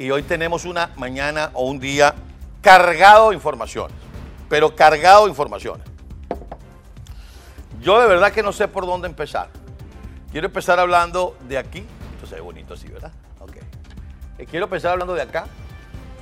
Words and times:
y 0.00 0.10
hoy 0.10 0.22
tenemos 0.22 0.64
una 0.64 0.92
mañana 0.96 1.50
o 1.52 1.66
un 1.66 1.78
día 1.78 2.14
cargado 2.62 3.28
de 3.28 3.34
informaciones, 3.34 3.94
pero 4.48 4.74
cargado 4.74 5.24
de 5.24 5.28
informaciones. 5.28 5.86
Yo 7.82 8.00
de 8.00 8.08
verdad 8.08 8.32
que 8.32 8.42
no 8.42 8.50
sé 8.50 8.66
por 8.66 8.86
dónde 8.86 9.08
empezar. 9.08 9.50
Quiero 10.32 10.46
empezar 10.46 10.80
hablando 10.80 11.36
de 11.46 11.58
aquí. 11.58 11.84
Esto 12.14 12.26
se 12.26 12.36
ve 12.36 12.40
bonito 12.40 12.72
así, 12.72 12.88
¿verdad? 12.88 13.12
Ok. 13.40 13.56
Eh, 14.38 14.46
quiero 14.46 14.64
empezar 14.64 14.92
hablando 14.92 15.12
de 15.12 15.20
acá. 15.20 15.44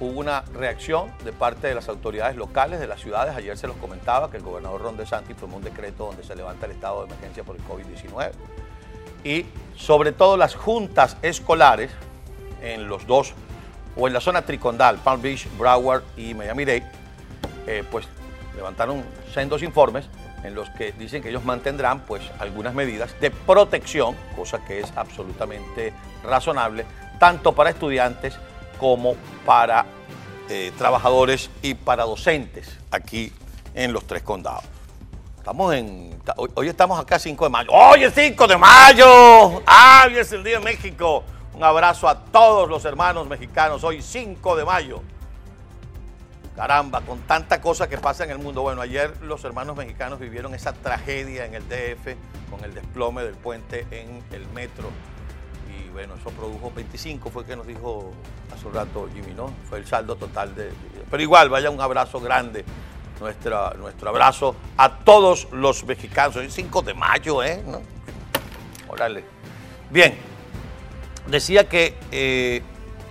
Hubo 0.01 0.19
una 0.19 0.41
reacción 0.55 1.13
de 1.25 1.33
parte 1.33 1.69
de 1.69 1.77
las 1.77 1.89
autoridades 1.89 2.35
locales 2.35 2.81
de 2.81 2.89
las 2.89 3.01
ciudades. 3.01 3.37
Ayer 3.37 3.57
se 3.57 3.69
los 3.69 3.77
comentaba 3.77 4.29
que 4.29 4.39
el 4.39 4.43
gobernador 4.43 4.83
Ron 4.83 4.97
DeSantis 4.97 5.37
firmó 5.37 5.57
un 5.57 5.63
decreto 5.63 6.07
donde 6.07 6.25
se 6.25 6.35
levanta 6.35 6.67
el 6.67 6.73
estado 6.73 7.03
de 7.03 7.13
emergencia 7.13 7.45
por 7.45 7.55
el 7.55 7.63
COVID-19. 7.63 8.33
Y 9.23 9.47
sobre 9.77 10.11
todo 10.11 10.37
las 10.37 10.57
juntas 10.57 11.17
escolares 11.23 11.93
en 12.61 12.89
los 12.89 13.07
dos, 13.07 13.35
o 13.99 14.07
en 14.07 14.15
la 14.15 14.21
zona 14.21 14.43
tricondal, 14.43 14.99
Palm 14.99 15.21
Beach, 15.21 15.49
Broward 15.59 16.05
y 16.17 16.33
Miami-Dade, 16.33 16.85
eh, 17.67 17.85
pues 17.91 18.07
levantaron 18.57 19.05
sendos 19.35 19.63
informes 19.63 20.09
en 20.45 20.55
los 20.55 20.71
que 20.71 20.93
dicen 20.93 21.21
que 21.21 21.31
ellos 21.31 21.45
mantendrán 21.45 22.01
pues 22.01 22.23
algunas 22.39 22.75
medidas 22.75 23.19
de 23.21 23.31
protección, 23.31 24.17
cosa 24.37 24.65
que 24.65 24.81
es 24.81 24.93
absolutamente 24.97 25.93
razonable, 26.23 26.87
tanto 27.19 27.53
para 27.53 27.71
estudiantes 27.71 28.39
como 28.79 29.17
para 29.45 29.85
eh, 30.49 30.73
trabajadores 30.79 31.51
y 31.61 31.75
para 31.75 32.05
docentes 32.05 32.79
aquí 32.93 33.33
en 33.75 33.93
los 33.93 34.07
tres 34.07 34.23
condados. 34.23 34.65
Estamos 35.39 35.75
en. 35.75 36.21
Hoy, 36.37 36.51
hoy 36.55 36.69
estamos 36.69 37.01
acá 37.01 37.19
5 37.19 37.45
de 37.45 37.51
mayo. 37.51 37.71
¡Hoy 37.73 38.05
es 38.05 38.15
5 38.15 38.47
de 38.47 38.57
mayo! 38.57 39.63
¡Ah! 39.67 40.07
Es 40.11 40.31
el 40.33 40.45
Día 40.45 40.59
de 40.59 40.65
México. 40.65 41.25
Un 41.59 41.65
abrazo 41.65 42.09
a 42.09 42.17
todos 42.17 42.69
los 42.69 42.85
hermanos 42.85 43.27
mexicanos. 43.27 43.83
Hoy 43.83 44.01
5 44.01 44.55
de 44.55 44.65
mayo. 44.65 45.03
Caramba, 46.55 47.01
con 47.01 47.19
tanta 47.23 47.61
cosa 47.61 47.89
que 47.89 47.99
pasa 47.99 48.23
en 48.23 48.31
el 48.31 48.39
mundo. 48.39 48.63
Bueno, 48.63 48.81
ayer 48.81 49.13
los 49.23 49.43
hermanos 49.43 49.77
mexicanos 49.77 50.21
vivieron 50.21 50.55
esa 50.55 50.73
tragedia 50.73 51.47
en 51.47 51.55
el 51.55 51.69
DF 51.69 52.15
con 52.49 52.63
el 52.63 52.75
desplome 52.75 53.25
del 53.25 53.35
puente 53.35 53.89
en 53.91 54.23
el 54.31 54.47
metro. 54.51 54.89
Y 55.69 55.89
bueno, 55.89 56.15
eso 56.15 56.31
produjo 56.31 56.71
25, 56.71 57.29
fue 57.29 57.45
que 57.45 57.57
nos 57.57 57.67
dijo 57.67 58.13
hace 58.55 58.65
un 58.65 58.75
rato 58.75 59.09
Jimmy, 59.13 59.35
¿no? 59.35 59.51
Fue 59.69 59.79
el 59.79 59.87
saldo 59.89 60.15
total 60.15 60.55
de... 60.55 60.71
Pero 61.11 61.21
igual, 61.21 61.49
vaya 61.49 61.71
un 61.71 61.81
abrazo 61.81 62.21
grande, 62.21 62.65
nuestra, 63.19 63.75
nuestro 63.75 64.11
abrazo 64.11 64.55
a 64.77 64.99
todos 64.99 65.49
los 65.51 65.83
mexicanos. 65.83 66.37
Hoy 66.37 66.47
es 66.47 66.55
5 66.55 66.83
de 66.83 66.95
mayo, 66.95 67.43
¿eh? 67.43 67.61
¿No? 67.67 67.81
Órale. 68.87 69.25
Bien, 69.91 70.17
decía 71.29 71.69
que 71.69 71.95
eh, 72.11 72.63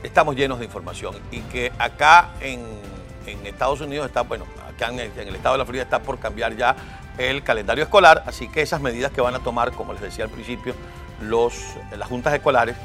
estamos 0.04 0.36
llenos 0.36 0.60
de 0.60 0.66
información 0.66 1.16
y 1.32 1.42
que 1.42 1.72
acá 1.78 2.32
en, 2.42 2.88
Estados 3.44 3.82
Unidos 3.82 4.06
está, 4.06 4.22
bueno, 4.22 4.46
acá 4.70 4.88
en 4.88 5.00
el, 5.00 5.12
en 5.18 5.28
el, 5.28 5.36
estado 5.36 5.56
de 5.56 5.60
la 5.60 5.66
Florida 5.66 5.84
está 5.84 6.00
por 6.00 6.18
cambiar 6.18 6.56
ya 6.56 6.76
el 7.18 7.44
calendario 7.44 7.84
escolar, 7.84 8.24
así 8.26 8.48
que 8.48 8.62
esas 8.62 8.80
medidas 8.80 9.12
que 9.12 9.20
van 9.20 9.36
a 9.36 9.40
tomar, 9.40 9.72
como 9.74 9.92
les 9.92 10.02
decía 10.02 10.26
al 10.26 10.30
principio, 10.30 10.76
los, 11.22 11.56
las 11.98 12.08
juntas 12.08 12.34
escolares 12.34 12.76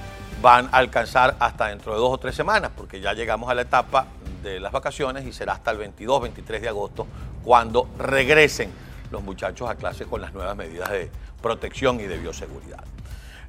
van 0.41 0.69
a 0.72 0.78
alcanzar 0.78 1.36
hasta 1.38 1.69
dentro 1.69 1.92
de 1.92 1.98
dos 1.98 2.12
o 2.12 2.19
tres 2.19 2.34
semanas, 2.34 2.72
porque 2.77 3.00
ya 3.00 3.12
llegamos 3.12 3.50
a 3.50 3.55
la 3.55 3.62
etapa 3.62 4.06
de 4.42 4.58
las 4.58 4.72
vacaciones 4.72 5.25
y 5.27 5.33
será 5.33 5.53
hasta 5.53 5.70
el 5.70 5.78
22, 5.78 6.22
23 6.22 6.62
de 6.62 6.69
agosto 6.69 7.06
cuando 7.44 7.88
regresen 7.98 8.72
los 9.10 9.22
muchachos 9.22 9.69
a 9.70 9.77
clase 9.77 10.06
con 10.06 10.20
las 10.20 10.33
nuevas 10.33 10.56
medidas 10.56 10.91
de 10.91 11.10
protección 11.41 12.00
y 12.00 12.05
de 12.05 12.19
bioseguridad. 12.19 12.83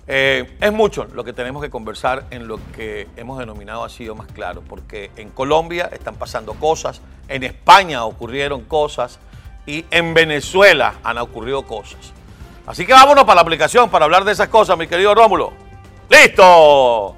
Eh, 0.05 0.57
es 0.59 0.73
mucho 0.73 1.05
lo 1.13 1.23
que 1.23 1.31
tenemos 1.31 1.61
que 1.61 1.69
conversar 1.69 2.25
en 2.29 2.47
lo 2.47 2.59
que 2.75 3.07
hemos 3.15 3.39
denominado 3.39 3.85
así 3.85 4.07
o 4.09 4.15
más 4.15 4.27
claro, 4.27 4.61
porque 4.67 5.11
en 5.15 5.29
Colombia 5.29 5.89
están 5.93 6.15
pasando 6.15 6.53
cosas, 6.55 7.01
en 7.29 7.43
España 7.43 8.03
ocurrieron 8.03 8.63
cosas 8.65 9.19
y 9.65 9.85
en 9.91 10.13
Venezuela 10.13 10.95
han 11.03 11.17
ocurrido 11.19 11.63
cosas. 11.63 12.11
Así 12.65 12.85
que 12.85 12.91
vámonos 12.91 13.23
para 13.23 13.35
la 13.35 13.41
aplicación 13.41 13.89
para 13.89 14.05
hablar 14.05 14.25
de 14.25 14.33
esas 14.33 14.49
cosas, 14.49 14.77
mi 14.77 14.87
querido 14.87 15.15
Rómulo. 15.15 15.53
¡Listo! 16.09 17.15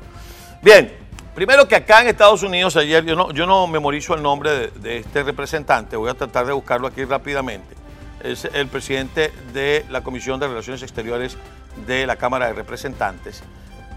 Bien, 0.61 0.95
primero 1.33 1.67
que 1.67 1.75
acá 1.75 2.01
en 2.01 2.07
Estados 2.07 2.43
Unidos, 2.43 2.75
ayer 2.75 3.03
yo 3.03 3.15
no, 3.15 3.31
yo 3.31 3.47
no 3.47 3.65
memorizo 3.65 4.13
el 4.13 4.21
nombre 4.21 4.69
de 4.69 4.97
este 4.97 5.23
representante, 5.23 5.95
voy 5.95 6.11
a 6.11 6.13
tratar 6.13 6.45
de 6.45 6.53
buscarlo 6.53 6.87
aquí 6.87 7.03
rápidamente. 7.03 7.75
Es 8.23 8.45
el 8.45 8.67
presidente 8.67 9.31
de 9.53 9.85
la 9.89 10.01
Comisión 10.01 10.39
de 10.39 10.47
Relaciones 10.47 10.81
Exteriores 10.81 11.37
de 11.85 12.05
la 12.07 12.15
Cámara 12.15 12.47
de 12.47 12.53
Representantes, 12.53 13.43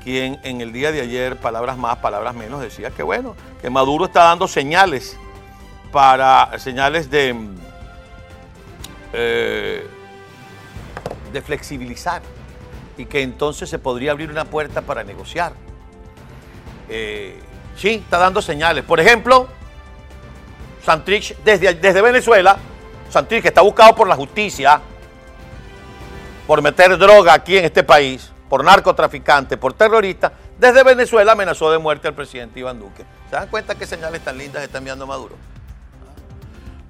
quien 0.03 0.41
en 0.43 0.61
el 0.61 0.73
día 0.73 0.93
de 0.93 1.01
ayer, 1.01 1.37
palabras 1.37 1.77
más, 1.77 1.99
palabras 1.99 2.35
menos, 2.35 2.61
decía 2.61 2.91
que 2.91 3.03
bueno, 3.03 3.35
que 3.61 3.71
Maduro 3.71 4.07
está 4.07 4.25
dando 4.25 4.49
señales 4.49 5.17
para 5.93 6.59
señales 6.59 7.11
de, 7.11 7.35
eh, 9.13 9.87
de 11.33 11.43
flexibilizar 11.43 12.23
y 12.97 13.07
que 13.07 13.23
entonces 13.23 13.71
se 13.71 13.79
podría 13.79 14.11
abrir 14.11 14.31
una 14.31 14.45
puerta 14.45 14.83
para 14.83 15.05
negociar. 15.05 15.53
Eh, 16.89 17.41
sí, 17.77 18.03
está 18.05 18.19
dando 18.19 18.43
señales. 18.43 18.85
Por 18.85 19.01
ejemplo, 19.01 19.49
Santrich 20.85 21.37
desde, 21.45 21.75
desde 21.75 22.03
Venezuela, 22.03 22.59
Santrich 23.09 23.43
que 23.43 23.49
está 23.49 23.63
buscado 23.63 23.95
por 23.95 24.09
la 24.09 24.17
justicia, 24.17 24.81
por 26.49 26.63
meter 26.63 26.97
droga 26.97 27.35
aquí 27.35 27.59
en 27.59 27.67
este 27.67 27.85
país, 27.85 28.33
por 28.49 28.65
narcotraficante, 28.65 29.59
por 29.59 29.75
terrorista, 29.75 30.33
desde 30.59 30.83
Venezuela 30.83 31.33
amenazó 31.33 31.71
de 31.71 31.77
muerte 31.77 32.09
al 32.09 32.15
presidente 32.15 32.59
Iván 32.59 32.81
Duque. 32.81 33.05
¿Se 33.29 33.37
dan 33.37 33.49
cuenta 33.49 33.75
qué 33.75 33.85
señales 33.85 34.25
tan 34.25 34.39
lindas 34.39 34.63
está 34.63 34.79
enviando 34.79 35.07
Maduro? 35.07 35.37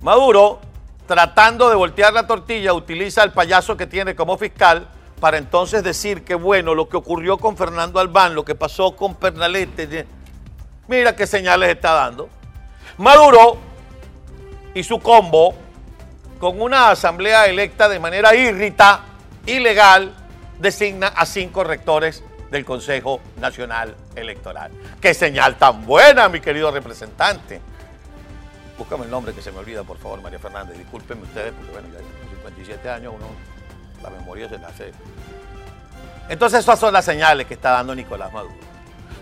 Maduro, 0.01 0.61
tratando 1.09 1.69
de 1.69 1.75
voltear 1.75 2.13
la 2.13 2.25
tortilla, 2.25 2.73
utiliza 2.73 3.25
al 3.25 3.33
payaso 3.33 3.77
que 3.77 3.89
tiene 3.89 4.15
como 4.15 4.39
fiscal 4.39 4.87
para 5.21 5.39
entonces 5.39 5.83
decir 5.83 6.23
que, 6.25 6.37
bueno, 6.37 6.77
lo 6.77 6.89
que 6.89 6.97
ocurrió 6.97 7.37
con 7.37 7.57
Fernando 7.57 7.99
Albán, 7.99 8.37
lo 8.37 8.45
que 8.45 8.55
pasó 8.55 8.95
con 8.95 9.17
Pernalete, 9.17 10.07
mira 10.87 11.17
qué 11.17 11.27
señales 11.27 11.71
está 11.71 11.95
dando. 11.95 12.29
Maduro 12.97 13.59
y 14.73 14.85
su 14.85 15.01
combo, 15.01 15.53
con 16.39 16.61
una 16.61 16.91
asamblea 16.91 17.47
electa 17.47 17.89
de 17.89 17.99
manera 17.99 18.37
irrita, 18.37 19.03
ilegal, 19.49 20.15
designa 20.59 21.09
a 21.09 21.27
cinco 21.27 21.65
rectores 21.65 22.23
del 22.51 22.65
Consejo 22.65 23.21
Nacional 23.41 23.97
Electoral. 24.15 24.71
¡Qué 25.01 25.15
señal 25.15 25.57
tan 25.57 25.85
buena, 25.87 26.29
mi 26.29 26.41
querido 26.41 26.71
representante! 26.71 27.61
Búscame 28.77 29.05
el 29.05 29.11
nombre 29.11 29.35
que 29.35 29.43
se 29.43 29.51
me 29.51 29.59
olvida, 29.59 29.83
por 29.83 29.99
favor, 29.99 30.21
María 30.21 30.39
Fernández. 30.39 30.79
Discúlpenme 30.79 31.25
ustedes, 31.25 31.53
porque 31.53 31.73
bueno, 31.73 31.89
ya 31.89 31.99
con 31.99 32.37
57 32.37 32.91
años 32.91 33.15
uno, 33.17 33.27
la 34.03 34.11
memoria 34.11 34.49
se 34.49 34.59
la 34.59 34.69
hace. 34.69 34.93
Entonces, 36.29 36.61
esas 36.61 36.79
son 36.79 36.93
las 36.93 37.05
señales 37.05 37.47
que 37.47 37.55
está 37.55 37.71
dando 37.71 37.95
Nicolás 37.95 38.33
Maduro. 38.33 38.55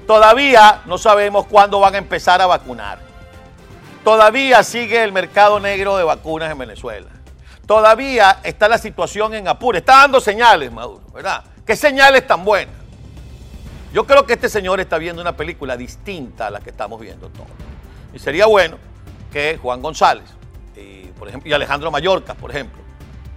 Todavía 0.06 0.82
no 0.86 0.98
sabemos 0.98 1.46
cuándo 1.46 1.80
van 1.80 1.94
a 1.94 1.98
empezar 1.98 2.42
a 2.42 2.46
vacunar. 2.46 2.98
Todavía 4.04 4.62
sigue 4.62 5.02
el 5.02 5.12
mercado 5.12 5.58
negro 5.58 5.96
de 5.96 6.04
vacunas 6.04 6.50
en 6.50 6.58
Venezuela 6.58 7.15
todavía 7.66 8.40
está 8.42 8.68
la 8.68 8.78
situación 8.78 9.34
en 9.34 9.48
apuro. 9.48 9.78
Está 9.78 9.98
dando 9.98 10.20
señales, 10.20 10.72
Maduro, 10.72 11.02
¿verdad? 11.12 11.44
¿Qué 11.64 11.76
señales 11.76 12.26
tan 12.26 12.44
buenas? 12.44 12.74
Yo 13.92 14.06
creo 14.06 14.26
que 14.26 14.34
este 14.34 14.48
señor 14.48 14.80
está 14.80 14.98
viendo 14.98 15.22
una 15.22 15.36
película 15.36 15.76
distinta 15.76 16.46
a 16.46 16.50
la 16.50 16.60
que 16.60 16.70
estamos 16.70 17.00
viendo 17.00 17.28
todos. 17.28 17.48
Y 18.12 18.18
sería 18.18 18.46
bueno 18.46 18.78
que 19.32 19.58
Juan 19.60 19.82
González 19.82 20.24
y, 20.76 21.06
por 21.18 21.28
ejemplo, 21.28 21.50
y 21.50 21.52
Alejandro 21.52 21.90
Mallorca, 21.90 22.34
por 22.34 22.50
ejemplo, 22.50 22.80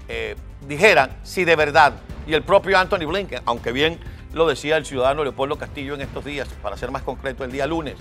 eh, 0.08 0.36
dijeran 0.68 1.18
si 1.24 1.46
de 1.46 1.56
verdad, 1.56 1.94
y 2.28 2.34
el 2.34 2.44
propio 2.44 2.78
Anthony 2.78 3.06
Blinken, 3.08 3.42
aunque 3.46 3.72
bien 3.72 4.00
lo 4.34 4.48
decía 4.48 4.78
el 4.78 4.86
ciudadano 4.86 5.24
Leopoldo 5.24 5.58
Castillo 5.58 5.96
en 5.96 6.02
estos 6.02 6.26
días, 6.26 6.48
para 6.62 6.78
ser 6.78 6.92
más 6.92 7.02
concreto, 7.02 7.44
el 7.44 7.52
día 7.52 7.66
lunes, 7.66 7.96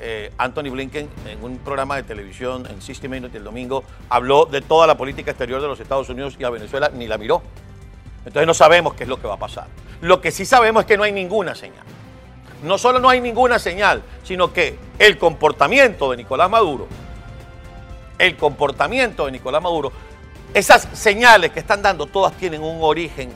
eh, 0.00 0.32
Anthony 0.38 0.70
Blinken 0.70 1.08
en 1.26 1.44
un 1.44 1.58
programa 1.58 1.96
de 1.96 2.02
televisión 2.02 2.66
en 2.66 2.80
60 2.80 3.08
Minutes 3.08 3.36
el 3.36 3.44
domingo 3.44 3.84
habló 4.08 4.46
de 4.46 4.62
toda 4.62 4.86
la 4.86 4.96
política 4.96 5.30
exterior 5.30 5.60
de 5.60 5.68
los 5.68 5.78
Estados 5.78 6.08
Unidos 6.08 6.36
y 6.38 6.44
a 6.44 6.50
Venezuela 6.50 6.90
ni 6.94 7.06
la 7.06 7.18
miró. 7.18 7.42
Entonces 8.24 8.46
no 8.46 8.54
sabemos 8.54 8.94
qué 8.94 9.04
es 9.04 9.08
lo 9.08 9.20
que 9.20 9.26
va 9.26 9.34
a 9.34 9.38
pasar. 9.38 9.66
Lo 10.00 10.20
que 10.20 10.30
sí 10.30 10.46
sabemos 10.46 10.82
es 10.82 10.86
que 10.86 10.96
no 10.96 11.02
hay 11.02 11.12
ninguna 11.12 11.54
señal. 11.54 11.84
No 12.62 12.78
solo 12.78 12.98
no 12.98 13.08
hay 13.08 13.20
ninguna 13.20 13.58
señal, 13.58 14.02
sino 14.22 14.52
que 14.52 14.78
el 14.98 15.18
comportamiento 15.18 16.10
de 16.10 16.16
Nicolás 16.18 16.50
Maduro, 16.50 16.86
el 18.18 18.36
comportamiento 18.36 19.26
de 19.26 19.32
Nicolás 19.32 19.62
Maduro, 19.62 19.92
esas 20.52 20.88
señales 20.92 21.52
que 21.52 21.60
están 21.60 21.82
dando, 21.82 22.06
todas 22.06 22.32
tienen 22.34 22.62
un 22.62 22.78
origen 22.82 23.32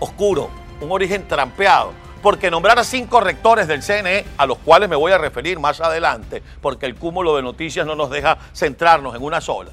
oscuro, 0.00 0.50
un 0.80 0.90
origen 0.92 1.26
trampeado 1.26 2.03
porque 2.24 2.50
nombrar 2.50 2.78
a 2.78 2.84
cinco 2.84 3.20
rectores 3.20 3.68
del 3.68 3.82
CNE, 3.82 4.24
a 4.38 4.46
los 4.46 4.56
cuales 4.56 4.88
me 4.88 4.96
voy 4.96 5.12
a 5.12 5.18
referir 5.18 5.60
más 5.60 5.82
adelante, 5.82 6.42
porque 6.62 6.86
el 6.86 6.94
cúmulo 6.94 7.36
de 7.36 7.42
noticias 7.42 7.86
no 7.86 7.94
nos 7.94 8.08
deja 8.08 8.38
centrarnos 8.54 9.14
en 9.14 9.22
una 9.22 9.42
sola, 9.42 9.72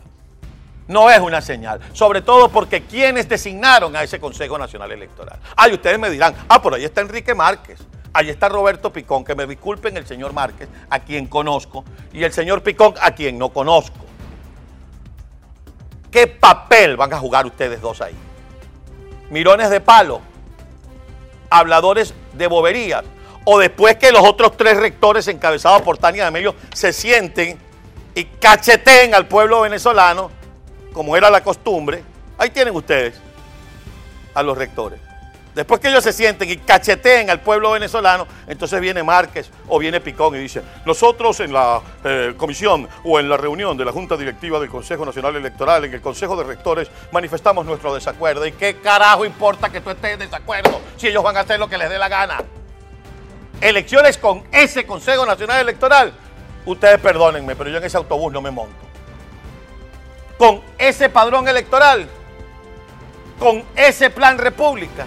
no 0.89 1.09
es 1.09 1.21
una 1.21 1.39
señal. 1.39 1.79
Sobre 1.93 2.21
todo 2.21 2.49
porque 2.49 2.81
quienes 2.81 3.29
designaron 3.29 3.95
a 3.95 4.03
ese 4.03 4.19
Consejo 4.19 4.57
Nacional 4.57 4.91
Electoral. 4.91 5.39
Ay, 5.55 5.71
ustedes 5.71 5.97
me 5.97 6.09
dirán, 6.09 6.35
ah, 6.49 6.61
por 6.61 6.73
ahí 6.73 6.83
está 6.83 6.99
Enrique 6.99 7.33
Márquez. 7.33 7.79
Allí 8.11 8.29
está 8.29 8.49
Roberto 8.49 8.91
Picón, 8.91 9.23
que 9.23 9.33
me 9.33 9.47
disculpen 9.47 9.95
el 9.95 10.05
señor 10.05 10.33
Márquez, 10.33 10.67
a 10.89 10.99
quien 10.99 11.27
conozco, 11.27 11.85
y 12.11 12.21
el 12.25 12.33
señor 12.33 12.63
Picón, 12.63 12.95
a 13.01 13.11
quien 13.11 13.39
no 13.39 13.47
conozco. 13.47 13.95
¿Qué 16.11 16.27
papel 16.27 16.97
van 16.97 17.13
a 17.13 17.17
jugar 17.17 17.45
ustedes 17.45 17.79
dos 17.79 18.01
ahí? 18.01 18.15
Mirones 19.29 19.69
de 19.69 19.79
palo, 19.79 20.19
habladores 21.51 22.15
de 22.33 22.47
boberías, 22.47 23.03
o 23.45 23.59
después 23.59 23.97
que 23.97 24.11
los 24.11 24.23
otros 24.23 24.57
tres 24.57 24.77
rectores 24.77 25.27
encabezados 25.27 25.83
por 25.83 25.97
Tania 25.97 26.25
de 26.25 26.31
Mello 26.31 26.55
se 26.73 26.93
sienten 26.93 27.59
y 28.15 28.23
cacheteen 28.25 29.13
al 29.13 29.27
pueblo 29.27 29.61
venezolano, 29.61 30.31
como 30.93 31.15
era 31.15 31.29
la 31.29 31.43
costumbre, 31.43 32.03
ahí 32.37 32.49
tienen 32.49 32.75
ustedes 32.75 33.15
a 34.33 34.41
los 34.41 34.57
rectores. 34.57 34.99
Después 35.53 35.81
que 35.81 35.89
ellos 35.89 36.03
se 36.03 36.13
sienten 36.13 36.49
y 36.49 36.57
cacheteen 36.57 37.29
al 37.29 37.41
pueblo 37.41 37.71
venezolano, 37.71 38.25
entonces 38.47 38.79
viene 38.79 39.03
Márquez 39.03 39.49
o 39.67 39.79
viene 39.79 39.99
Picón 39.99 40.33
y 40.35 40.39
dice, 40.39 40.61
nosotros 40.85 41.41
en 41.41 41.51
la 41.51 41.81
eh, 42.05 42.33
comisión 42.37 42.87
o 43.03 43.19
en 43.19 43.27
la 43.27 43.35
reunión 43.35 43.75
de 43.75 43.83
la 43.83 43.91
Junta 43.91 44.15
Directiva 44.15 44.61
del 44.61 44.69
Consejo 44.69 45.05
Nacional 45.05 45.35
Electoral, 45.35 45.83
en 45.83 45.93
el 45.93 46.01
Consejo 46.01 46.37
de 46.37 46.45
Rectores, 46.45 46.89
manifestamos 47.11 47.65
nuestro 47.65 47.93
desacuerdo. 47.93 48.45
¿Y 48.45 48.53
qué 48.53 48.77
carajo 48.77 49.25
importa 49.25 49.69
que 49.69 49.81
tú 49.81 49.89
estés 49.89 50.13
en 50.13 50.19
desacuerdo 50.19 50.79
si 50.95 51.07
ellos 51.07 51.23
van 51.23 51.35
a 51.35 51.41
hacer 51.41 51.59
lo 51.59 51.67
que 51.67 51.77
les 51.77 51.89
dé 51.89 51.97
la 51.97 52.07
gana? 52.07 52.41
Elecciones 53.59 54.17
con 54.17 54.45
ese 54.53 54.85
Consejo 54.85 55.25
Nacional 55.25 55.59
Electoral. 55.59 56.13
Ustedes 56.65 56.99
perdónenme, 56.99 57.57
pero 57.57 57.69
yo 57.69 57.77
en 57.77 57.83
ese 57.83 57.97
autobús 57.97 58.31
no 58.31 58.41
me 58.41 58.51
monto. 58.51 58.77
Con 60.37 60.61
ese 60.77 61.09
padrón 61.09 61.47
electoral, 61.47 62.07
con 63.37 63.63
ese 63.75 64.09
plan 64.09 64.37
república 64.37 65.05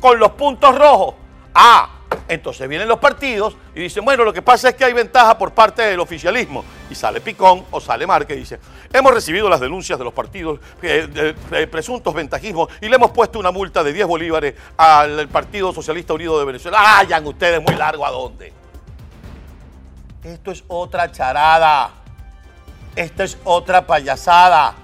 con 0.00 0.18
los 0.18 0.30
puntos 0.32 0.76
rojos. 0.76 1.14
Ah, 1.54 2.00
entonces 2.28 2.68
vienen 2.68 2.88
los 2.88 2.98
partidos 2.98 3.56
y 3.74 3.80
dicen, 3.80 4.04
bueno, 4.04 4.24
lo 4.24 4.32
que 4.32 4.42
pasa 4.42 4.70
es 4.70 4.74
que 4.74 4.84
hay 4.84 4.92
ventaja 4.92 5.36
por 5.36 5.52
parte 5.52 5.82
del 5.82 6.00
oficialismo. 6.00 6.64
Y 6.88 6.94
sale 6.94 7.20
Picón 7.20 7.64
o 7.70 7.80
sale 7.80 8.06
Márquez 8.06 8.36
y 8.36 8.40
dice, 8.40 8.60
hemos 8.92 9.12
recibido 9.12 9.48
las 9.48 9.60
denuncias 9.60 9.98
de 9.98 10.04
los 10.04 10.14
partidos 10.14 10.60
eh, 10.82 11.34
de, 11.50 11.66
presuntos 11.66 12.14
ventajismos 12.14 12.68
y 12.80 12.88
le 12.88 12.96
hemos 12.96 13.10
puesto 13.10 13.38
una 13.38 13.50
multa 13.50 13.82
de 13.82 13.92
10 13.92 14.06
bolívares 14.06 14.54
al 14.76 15.28
Partido 15.28 15.72
Socialista 15.72 16.14
Unido 16.14 16.38
de 16.38 16.44
Venezuela. 16.44 16.98
Hayan 16.98 17.26
ustedes 17.26 17.62
muy 17.62 17.74
largo 17.74 18.06
a 18.06 18.10
dónde. 18.10 18.52
Esto 20.22 20.50
es 20.50 20.64
otra 20.68 21.10
charada. 21.10 21.90
Esto 22.96 23.22
es 23.22 23.38
otra 23.44 23.86
payasada. 23.86 24.74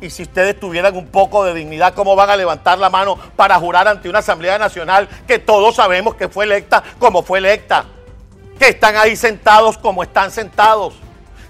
Y 0.00 0.10
si 0.10 0.22
ustedes 0.22 0.58
tuvieran 0.58 0.96
un 0.96 1.08
poco 1.08 1.44
de 1.44 1.54
dignidad, 1.54 1.92
¿cómo 1.94 2.14
van 2.14 2.30
a 2.30 2.36
levantar 2.36 2.78
la 2.78 2.88
mano 2.88 3.18
para 3.34 3.58
jurar 3.58 3.88
ante 3.88 4.08
una 4.08 4.20
Asamblea 4.20 4.56
Nacional 4.56 5.08
que 5.26 5.38
todos 5.38 5.74
sabemos 5.74 6.14
que 6.14 6.28
fue 6.28 6.44
electa 6.44 6.82
como 6.98 7.22
fue 7.22 7.38
electa? 7.38 7.84
Que 8.58 8.68
están 8.68 8.96
ahí 8.96 9.16
sentados 9.16 9.76
como 9.76 10.04
están 10.04 10.30
sentados. 10.30 10.94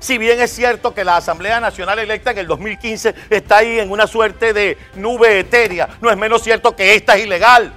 Si 0.01 0.17
bien 0.17 0.41
es 0.41 0.53
cierto 0.53 0.95
que 0.95 1.05
la 1.05 1.17
Asamblea 1.17 1.61
Nacional 1.61 1.99
electa 1.99 2.31
en 2.31 2.39
el 2.39 2.47
2015 2.47 3.15
está 3.29 3.59
ahí 3.59 3.81
en 3.81 3.91
una 3.91 4.07
suerte 4.07 4.53
de 4.53 4.79
nube 4.95 5.41
etérea, 5.41 5.89
no 6.01 6.11
es 6.11 6.17
menos 6.17 6.43
cierto 6.43 6.75
que 6.75 6.95
esta 6.95 7.17
es 7.17 7.25
ilegal. 7.25 7.73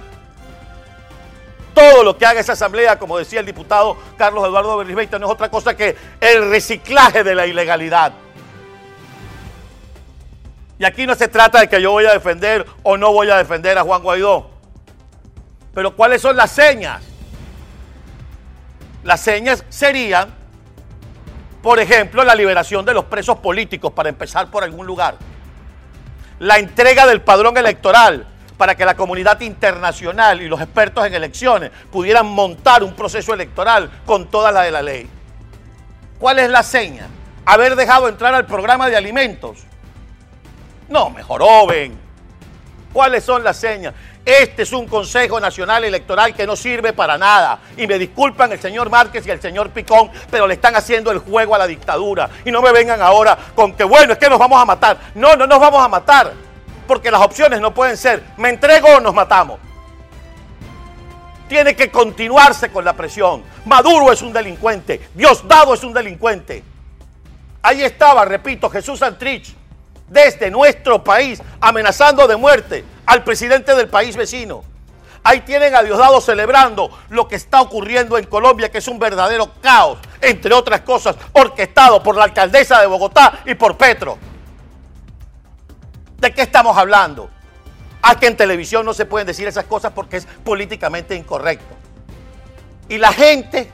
Todo 1.74 2.04
lo 2.04 2.16
que 2.16 2.24
haga 2.24 2.40
esa 2.40 2.52
asamblea, 2.52 2.98
como 2.98 3.18
decía 3.18 3.40
el 3.40 3.46
diputado 3.46 3.96
Carlos 4.16 4.46
Eduardo 4.46 4.76
Berrisbeita, 4.76 5.18
no 5.18 5.26
es 5.26 5.32
otra 5.32 5.50
cosa 5.50 5.76
que 5.76 5.96
el 6.20 6.48
reciclaje 6.48 7.24
de 7.24 7.34
la 7.34 7.46
ilegalidad. 7.46 8.12
Y 10.82 10.84
aquí 10.84 11.06
no 11.06 11.14
se 11.14 11.28
trata 11.28 11.60
de 11.60 11.68
que 11.68 11.80
yo 11.80 11.92
voy 11.92 12.06
a 12.06 12.12
defender 12.12 12.66
o 12.82 12.96
no 12.96 13.12
voy 13.12 13.30
a 13.30 13.36
defender 13.36 13.78
a 13.78 13.82
Juan 13.82 14.02
Guaidó. 14.02 14.50
Pero 15.72 15.94
¿cuáles 15.94 16.20
son 16.20 16.36
las 16.36 16.50
señas? 16.50 17.00
Las 19.04 19.20
señas 19.20 19.64
serían, 19.68 20.34
por 21.62 21.78
ejemplo, 21.78 22.24
la 22.24 22.34
liberación 22.34 22.84
de 22.84 22.94
los 22.94 23.04
presos 23.04 23.38
políticos, 23.38 23.92
para 23.92 24.08
empezar 24.08 24.50
por 24.50 24.64
algún 24.64 24.84
lugar. 24.84 25.14
La 26.40 26.58
entrega 26.58 27.06
del 27.06 27.22
padrón 27.22 27.56
electoral 27.56 28.26
para 28.58 28.74
que 28.74 28.84
la 28.84 28.96
comunidad 28.96 29.40
internacional 29.40 30.42
y 30.42 30.48
los 30.48 30.60
expertos 30.60 31.06
en 31.06 31.14
elecciones 31.14 31.70
pudieran 31.92 32.26
montar 32.26 32.82
un 32.82 32.96
proceso 32.96 33.32
electoral 33.32 33.88
con 34.04 34.28
toda 34.28 34.50
la 34.50 34.62
de 34.62 34.72
la 34.72 34.82
ley. 34.82 35.08
¿Cuál 36.18 36.40
es 36.40 36.50
la 36.50 36.64
seña? 36.64 37.06
Haber 37.44 37.76
dejado 37.76 38.08
entrar 38.08 38.34
al 38.34 38.46
programa 38.46 38.90
de 38.90 38.96
alimentos 38.96 39.66
no, 40.92 41.10
mejor 41.10 41.40
joven. 41.42 41.98
¿Cuáles 42.92 43.24
son 43.24 43.42
las 43.42 43.56
señas? 43.56 43.94
Este 44.24 44.62
es 44.62 44.72
un 44.72 44.86
Consejo 44.86 45.40
Nacional 45.40 45.82
Electoral 45.82 46.34
que 46.34 46.46
no 46.46 46.54
sirve 46.54 46.92
para 46.92 47.16
nada. 47.16 47.58
Y 47.76 47.86
me 47.86 47.98
disculpan 47.98 48.52
el 48.52 48.60
señor 48.60 48.90
Márquez 48.90 49.26
y 49.26 49.30
el 49.30 49.40
señor 49.40 49.70
Picón, 49.70 50.10
pero 50.30 50.46
le 50.46 50.54
están 50.54 50.76
haciendo 50.76 51.10
el 51.10 51.18
juego 51.18 51.54
a 51.54 51.58
la 51.58 51.66
dictadura. 51.66 52.28
Y 52.44 52.52
no 52.52 52.60
me 52.60 52.70
vengan 52.70 53.00
ahora 53.00 53.36
con 53.54 53.72
que, 53.72 53.84
bueno, 53.84 54.12
es 54.12 54.18
que 54.18 54.28
nos 54.28 54.38
vamos 54.38 54.60
a 54.60 54.66
matar. 54.66 54.98
No, 55.14 55.34
no 55.34 55.46
nos 55.46 55.58
vamos 55.58 55.82
a 55.82 55.88
matar. 55.88 56.32
Porque 56.86 57.10
las 57.10 57.22
opciones 57.22 57.60
no 57.60 57.72
pueden 57.72 57.96
ser, 57.96 58.22
me 58.36 58.50
entrego 58.50 58.88
o 58.96 59.00
nos 59.00 59.14
matamos. 59.14 59.58
Tiene 61.48 61.74
que 61.74 61.90
continuarse 61.90 62.70
con 62.70 62.84
la 62.84 62.92
presión. 62.92 63.42
Maduro 63.64 64.12
es 64.12 64.20
un 64.20 64.32
delincuente. 64.32 65.08
Diosdado 65.14 65.74
es 65.74 65.82
un 65.82 65.94
delincuente. 65.94 66.62
Ahí 67.62 67.82
estaba, 67.82 68.24
repito, 68.24 68.68
Jesús 68.68 68.98
Santrich 68.98 69.61
desde 70.12 70.50
nuestro 70.50 71.02
país, 71.02 71.42
amenazando 71.60 72.26
de 72.26 72.36
muerte 72.36 72.84
al 73.06 73.24
presidente 73.24 73.74
del 73.74 73.88
país 73.88 74.16
vecino. 74.16 74.62
Ahí 75.24 75.40
tienen 75.40 75.74
a 75.74 75.82
Diosdado 75.82 76.20
celebrando 76.20 76.90
lo 77.08 77.28
que 77.28 77.36
está 77.36 77.60
ocurriendo 77.60 78.18
en 78.18 78.26
Colombia, 78.26 78.70
que 78.70 78.78
es 78.78 78.88
un 78.88 78.98
verdadero 78.98 79.52
caos, 79.60 79.98
entre 80.20 80.52
otras 80.52 80.80
cosas, 80.80 81.16
orquestado 81.32 82.02
por 82.02 82.16
la 82.16 82.24
alcaldesa 82.24 82.80
de 82.80 82.86
Bogotá 82.86 83.40
y 83.46 83.54
por 83.54 83.76
Petro. 83.76 84.18
¿De 86.18 86.34
qué 86.34 86.42
estamos 86.42 86.76
hablando? 86.76 87.30
A 88.02 88.18
que 88.18 88.26
en 88.26 88.36
televisión 88.36 88.84
no 88.84 88.92
se 88.94 89.06
pueden 89.06 89.26
decir 89.26 89.46
esas 89.46 89.64
cosas 89.64 89.92
porque 89.92 90.18
es 90.18 90.26
políticamente 90.44 91.14
incorrecto. 91.14 91.74
Y 92.88 92.98
la 92.98 93.12
gente, 93.12 93.70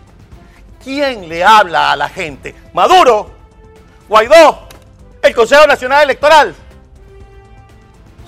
¿quién 0.85 1.29
le 1.31 1.43
habla 1.43 1.93
a 1.93 1.97
la 1.97 2.11
gente? 2.11 2.55
Maduro, 2.75 3.31
Guaidó, 4.07 4.68
el 5.29 5.35
Consejo 5.35 5.67
Nacional 5.67 6.05
Electoral. 6.05 6.55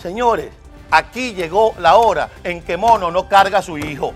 Señores, 0.00 0.50
aquí 0.90 1.34
llegó 1.34 1.74
la 1.78 1.96
hora 1.96 2.28
en 2.44 2.62
que 2.62 2.76
Mono 2.76 3.10
no 3.10 3.26
carga 3.28 3.58
a 3.58 3.62
su 3.62 3.78
hijo. 3.78 4.12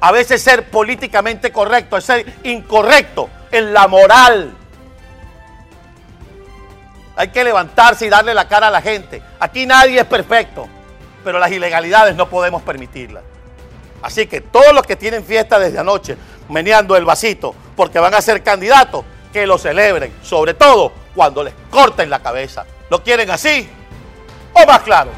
A 0.00 0.12
veces 0.12 0.40
ser 0.42 0.70
políticamente 0.70 1.52
correcto 1.52 1.96
es 1.96 2.04
ser 2.04 2.34
incorrecto 2.44 3.28
en 3.50 3.72
la 3.72 3.88
moral. 3.88 4.56
Hay 7.16 7.28
que 7.28 7.44
levantarse 7.44 8.06
y 8.06 8.08
darle 8.08 8.32
la 8.32 8.48
cara 8.48 8.68
a 8.68 8.70
la 8.70 8.80
gente. 8.80 9.20
Aquí 9.40 9.66
nadie 9.66 10.00
es 10.00 10.06
perfecto, 10.06 10.68
pero 11.24 11.38
las 11.38 11.50
ilegalidades 11.50 12.14
no 12.14 12.30
podemos 12.30 12.62
permitirlas. 12.62 13.24
Así 14.02 14.26
que 14.26 14.40
todos 14.40 14.72
los 14.72 14.86
que 14.86 14.96
tienen 14.96 15.24
fiesta 15.24 15.58
desde 15.58 15.80
anoche, 15.80 16.16
meneando 16.48 16.96
el 16.96 17.04
vasito, 17.04 17.54
porque 17.76 17.98
van 17.98 18.14
a 18.14 18.22
ser 18.22 18.42
candidatos, 18.42 19.04
que 19.32 19.46
lo 19.46 19.58
celebren. 19.58 20.14
Sobre 20.22 20.54
todo 20.54 20.92
cuando 21.14 21.42
les 21.42 21.54
corten 21.70 22.10
la 22.10 22.20
cabeza. 22.20 22.64
¿Lo 22.90 23.02
quieren 23.02 23.30
así 23.30 23.68
o 24.52 24.66
más 24.66 24.80
claro? 24.80 25.10